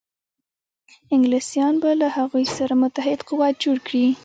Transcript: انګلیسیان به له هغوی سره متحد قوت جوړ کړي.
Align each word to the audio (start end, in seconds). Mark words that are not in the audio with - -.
انګلیسیان 1.15 1.73
به 1.81 1.89
له 2.01 2.07
هغوی 2.17 2.45
سره 2.57 2.73
متحد 2.81 3.19
قوت 3.29 3.55
جوړ 3.63 3.77
کړي. 3.87 4.05